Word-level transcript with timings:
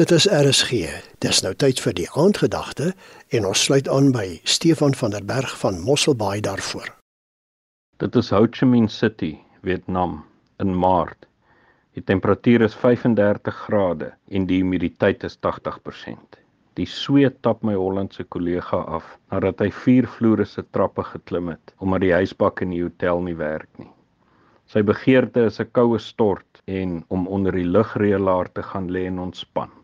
Dit 0.00 0.10
is 0.10 0.24
RSG. 0.24 0.88
Dis 1.20 1.42
nou 1.44 1.50
tyd 1.52 1.76
vir 1.84 1.92
die 1.92 2.06
aandgedagte 2.16 2.86
en 3.36 3.44
ons 3.44 3.64
sluit 3.66 3.88
aan 3.92 4.06
by 4.14 4.38
Stefan 4.48 4.94
van 4.96 5.12
der 5.12 5.24
Berg 5.28 5.50
van 5.60 5.82
Mosselbaai 5.84 6.40
daarvoor. 6.46 6.86
Dit 8.00 8.16
is 8.16 8.30
Ho 8.32 8.46
Chi 8.48 8.64
Minh 8.64 8.88
City, 8.88 9.34
Vietnam, 9.60 10.22
in 10.64 10.72
Maart. 10.72 11.26
Die 11.92 12.00
temperatuur 12.08 12.64
is 12.64 12.76
35 12.84 13.58
grade 13.66 14.08
en 14.30 14.46
die 14.48 14.62
humiditeit 14.62 15.26
is 15.28 15.36
80%. 15.44 16.40
Die 16.80 16.88
sweet 16.88 17.42
tap 17.44 17.60
my 17.60 17.76
Hollandse 17.76 18.24
kollega 18.24 18.80
af 18.96 19.18
nadat 19.28 19.60
hy 19.60 19.68
vier 19.82 20.08
vloere 20.08 20.48
se 20.48 20.64
trappe 20.72 21.04
geklim 21.10 21.52
het 21.52 21.76
omdat 21.84 22.06
die 22.06 22.14
huisbak 22.16 22.64
in 22.64 22.72
die 22.72 22.80
hotel 22.86 23.20
nie 23.28 23.36
werk 23.36 23.68
nie. 23.76 23.92
Sy 24.72 24.80
begeerte 24.80 25.44
is 25.52 25.60
'n 25.60 25.68
koue 25.76 26.00
stort 26.00 26.64
en 26.64 27.04
om 27.12 27.28
onder 27.28 27.52
die 27.52 27.68
lugreëlaar 27.68 28.52
te 28.56 28.62
gaan 28.62 28.88
lê 28.88 29.04
en 29.12 29.20
ontspan. 29.28 29.81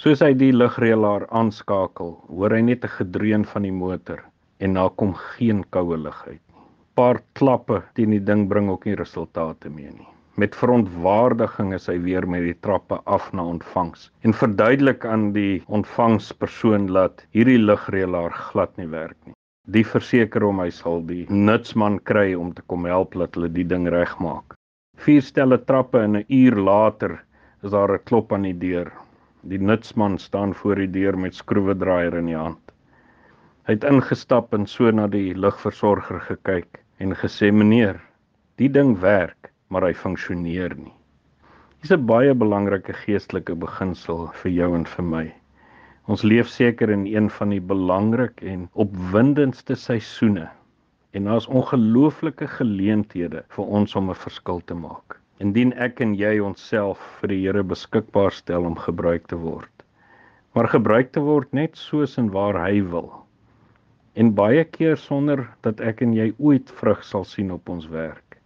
Soos 0.00 0.22
hy 0.24 0.32
die 0.32 0.54
lugreëlaar 0.56 1.26
aanskakel, 1.36 2.14
hoor 2.32 2.54
hy 2.56 2.60
net 2.64 2.84
'n 2.86 2.92
gedreun 2.92 3.42
van 3.48 3.66
die 3.66 3.74
motor 3.80 4.22
en 4.64 4.78
daar 4.78 4.94
kom 5.02 5.12
geen 5.14 5.60
koue 5.76 5.98
lug 6.04 6.22
uit 6.28 6.40
nie. 6.40 6.62
Paar 6.96 7.20
klappe 7.40 7.82
teen 7.94 8.14
die 8.16 8.24
ding 8.30 8.46
bring 8.48 8.70
ook 8.70 8.86
nie 8.88 8.96
resultate 8.96 9.68
mee 9.68 9.90
nie. 9.90 10.08
Met 10.36 10.56
verontwaardiging 10.56 11.74
is 11.76 11.90
hy 11.92 11.98
weer 12.06 12.26
met 12.26 12.40
die 12.46 12.56
trappe 12.68 13.02
af 13.04 13.28
na 13.34 13.44
ontvangs 13.44 14.08
en 14.24 14.32
verduidelik 14.32 15.04
aan 15.04 15.28
die 15.36 15.62
ontvangspersoon 15.68 16.86
dat 16.86 17.26
hierdie 17.36 17.60
lugreëlaar 17.60 18.32
glad 18.32 18.74
nie 18.80 18.88
werk 18.88 19.18
nie. 19.26 19.36
Die 19.68 19.84
verseker 19.84 20.48
hom 20.48 20.64
hy 20.64 20.70
sal 20.70 21.04
die 21.12 21.26
nutsman 21.28 22.00
kry 22.00 22.32
om 22.34 22.54
te 22.54 22.62
kom 22.62 22.88
help 22.88 23.12
dat 23.12 23.36
hulle 23.36 23.52
die 23.52 23.68
ding 23.68 23.84
regmaak. 23.92 24.56
Vier 24.96 25.20
stelle 25.20 25.58
trappe 25.58 26.00
en 26.00 26.16
'n 26.16 26.24
uur 26.28 26.56
later 26.56 27.20
is 27.62 27.70
daar 27.70 27.92
'n 27.92 28.04
klop 28.08 28.32
aan 28.32 28.48
die 28.48 28.58
deur. 28.58 28.90
Die 29.50 29.58
nutsman 29.58 30.18
staan 30.22 30.52
voor 30.54 30.78
die 30.78 30.90
deur 30.94 31.16
met 31.18 31.34
skroewedraaier 31.34 32.14
in 32.14 32.28
die 32.30 32.38
hand. 32.38 32.72
Hy 33.66 33.74
het 33.74 33.86
ingestap 33.88 34.52
en 34.54 34.68
so 34.70 34.90
na 34.94 35.08
die 35.10 35.32
lugversorger 35.34 36.20
gekyk 36.28 36.78
en 37.02 37.14
gesê: 37.18 37.50
"Meneer, 37.50 37.98
die 38.62 38.68
ding 38.68 38.92
werk, 39.02 39.50
maar 39.68 39.82
hy 39.82 39.94
funksioneer 39.94 40.76
nie." 40.78 40.94
Dis 41.82 41.90
'n 41.90 42.06
baie 42.06 42.34
belangrike 42.34 42.94
geestelike 43.00 43.56
beginsel 43.64 44.28
vir 44.42 44.52
jou 44.52 44.70
en 44.76 44.84
vir 44.84 45.04
my. 45.04 45.24
Ons 46.06 46.22
leef 46.22 46.48
seker 46.48 46.90
in 46.90 47.06
een 47.06 47.30
van 47.30 47.50
die 47.50 47.60
belangrik 47.60 48.42
en 48.42 48.68
opwindendste 48.74 49.74
seisoene 49.74 50.48
en 51.10 51.24
daar's 51.24 51.50
ongelooflike 51.50 52.46
geleenthede 52.46 53.42
vir 53.48 53.64
ons 53.80 53.96
om 53.96 54.10
'n 54.10 54.22
verskil 54.26 54.62
te 54.66 54.74
maak 54.74 55.21
indien 55.42 55.72
ek 55.84 56.00
en 56.04 56.12
jy 56.14 56.36
onsself 56.46 57.00
vir 57.20 57.32
die 57.32 57.40
Here 57.42 57.62
beskikbaar 57.66 58.34
stel 58.36 58.66
om 58.68 58.76
gebruik 58.78 59.26
te 59.32 59.38
word. 59.44 59.70
Maar 60.54 60.68
gebruik 60.74 61.10
te 61.16 61.22
word 61.24 61.50
net 61.56 61.78
soos 61.80 62.18
en 62.20 62.28
waar 62.34 62.58
hy 62.60 62.82
wil. 62.92 63.08
En 64.14 64.34
baie 64.38 64.62
keer 64.76 64.98
sonder 65.00 65.46
dat 65.66 65.80
ek 65.80 66.02
en 66.06 66.12
jy 66.14 66.28
ooit 66.38 66.70
vrug 66.78 67.02
sal 67.08 67.24
sien 67.24 67.50
op 67.54 67.72
ons 67.72 67.88
werk. 67.90 68.38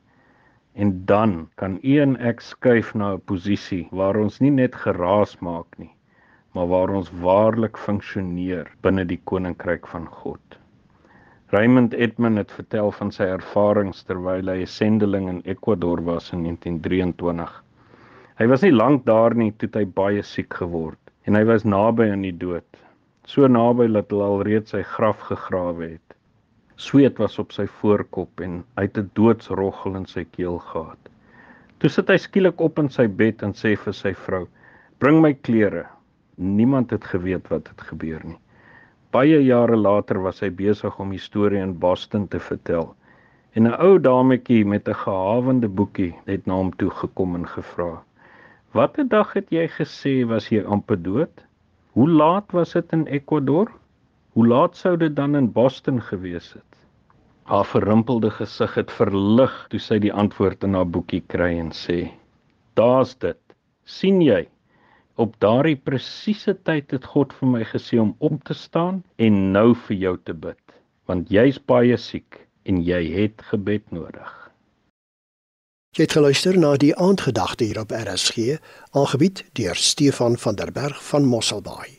En 0.77 0.93
dan 1.11 1.37
kan 1.61 1.79
u 1.83 1.97
en 2.05 2.17
ek 2.31 2.41
skuif 2.45 2.95
na 2.95 3.15
'n 3.15 3.25
posisie 3.33 3.89
waar 3.91 4.17
ons 4.23 4.41
nie 4.41 4.55
net 4.63 4.75
geraas 4.87 5.37
maak 5.41 5.79
nie, 5.79 5.93
maar 6.55 6.69
waar 6.73 6.91
ons 6.91 7.11
waarlik 7.25 7.77
funksioneer 7.77 8.71
binne 8.83 9.05
die 9.05 9.21
koninkryk 9.25 9.87
van 9.87 10.07
God. 10.07 10.61
Raymond 11.51 11.93
Edman 11.95 12.37
het 12.41 12.51
vertel 12.51 12.89
van 12.91 13.13
sy 13.15 13.27
ervarings 13.31 14.01
terwyl 14.09 14.49
hy 14.51 14.63
'n 14.63 14.71
sendeling 14.71 15.29
in 15.31 15.37
Ecuador 15.53 16.01
was 16.09 16.33
in 16.35 16.41
1923. 16.43 17.53
Hy 18.41 18.47
was 18.51 18.65
nie 18.67 18.73
lank 18.73 19.05
daar 19.07 19.37
nie 19.43 19.53
toe 19.53 19.69
hy 19.75 19.85
baie 19.99 20.25
siek 20.27 20.57
geword 20.59 21.13
en 21.25 21.39
hy 21.39 21.45
was 21.47 21.63
naby 21.65 22.09
aan 22.11 22.25
die 22.27 22.35
dood. 22.41 22.67
So 23.31 23.47
naby 23.47 23.87
dat 23.93 24.11
hulle 24.11 24.27
alreeds 24.27 24.75
sy 24.75 24.83
graf 24.83 25.23
gegrawe 25.29 25.93
het. 25.93 26.17
Sweet 26.77 27.23
was 27.23 27.39
op 27.39 27.55
sy 27.55 27.69
voorkop 27.79 28.43
en 28.43 28.65
hy 28.77 28.89
het 28.89 28.99
'n 28.99 29.11
doodsroggel 29.15 29.97
in 30.03 30.07
sy 30.07 30.25
keel 30.25 30.59
gehad. 30.59 30.99
Toe 31.79 31.91
sit 31.91 32.09
hy 32.09 32.17
skielik 32.17 32.61
op 32.61 32.79
in 32.83 32.89
sy 32.89 33.07
bed 33.07 33.43
en 33.43 33.53
sê 33.53 33.77
vir 33.77 33.95
sy 33.95 34.15
vrou: 34.15 34.49
"Bring 34.99 35.23
my 35.23 35.33
klere." 35.33 35.87
Niemand 36.37 36.91
het 36.91 37.05
geweet 37.05 37.49
wat 37.49 37.69
het 37.69 37.81
gebeur 37.81 38.21
nie. 38.25 38.39
Baie 39.17 39.37
jare 39.41 39.77
later 39.81 40.19
was 40.21 40.43
hy 40.45 40.49
besig 40.57 40.97
om 41.03 41.13
'n 41.17 41.23
storie 41.27 41.61
in 41.67 41.71
Boston 41.85 42.25
te 42.33 42.41
vertel. 42.47 42.89
En 43.57 43.69
'n 43.69 43.79
ou 43.87 43.95
dametjie 44.07 44.65
met 44.73 44.89
'n 44.89 44.99
gehawende 45.03 45.71
boekie 45.79 46.13
het 46.27 46.47
na 46.47 46.59
hom 46.59 46.73
toe 46.81 46.91
gekom 46.99 47.37
en 47.39 47.47
gevra: 47.53 48.03
"Watter 48.75 49.09
dag 49.15 49.33
het 49.39 49.49
jy 49.57 49.65
gesê 49.77 50.13
was 50.33 50.49
jy 50.51 50.61
amper 50.75 51.01
dood? 51.03 51.45
Hoe 51.95 52.09
laat 52.11 52.53
was 52.53 52.73
dit 52.73 52.93
in 52.93 53.07
Ecuador? 53.07 53.73
Hoe 54.35 54.47
laat 54.47 54.77
sou 54.77 54.97
dit 54.97 55.17
dan 55.17 55.37
in 55.37 55.53
Boston 55.53 56.03
gewees 56.11 56.53
het?" 56.53 56.73
Haar 57.45 57.65
verrimpelde 57.65 58.31
gesig 58.31 58.75
het 58.75 58.91
verlig 58.91 59.57
toe 59.71 59.81
sy 59.81 59.99
die 59.99 60.13
antwoord 60.13 60.65
in 60.65 60.75
haar 60.75 60.91
boekie 60.99 61.25
kry 61.27 61.55
en 61.59 61.73
sê: 61.73 62.11
"Daar's 62.75 63.17
dit. 63.19 63.41
sien 63.85 64.21
jy?" 64.21 64.47
Op 65.17 65.37
daardie 65.41 65.77
presiese 65.81 66.53
tyd 66.69 66.91
het 66.93 67.07
God 67.09 67.33
vir 67.39 67.49
my 67.49 67.63
gesê 67.65 67.97
om 68.01 68.13
op 68.19 68.43
te 68.45 68.55
staan 68.55 69.01
en 69.17 69.39
nou 69.55 69.71
vir 69.87 69.97
jou 69.97 70.17
te 70.29 70.35
bid, 70.37 70.75
want 71.09 71.33
jy's 71.33 71.57
baie 71.73 71.97
siek 71.97 72.43
en 72.69 72.83
jy 72.85 73.01
het 73.15 73.47
gebed 73.49 73.89
nodig. 73.97 74.33
Jy 75.97 76.05
het 76.05 76.17
geluister 76.19 76.59
na 76.61 76.75
die 76.77 76.93
aandgedagte 77.01 77.65
hier 77.65 77.81
op 77.81 77.95
RSG, 77.97 78.59
aangebied 78.93 79.47
deur 79.57 79.81
Stefan 79.81 80.37
van 80.37 80.61
der 80.61 80.73
Berg 80.73 81.01
van 81.09 81.25
Mosselbaai. 81.25 81.96